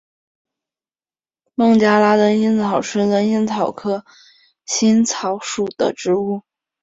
[1.53, 4.03] 孟加拉灯心草是灯心草科灯
[4.65, 6.41] 心草属的植物。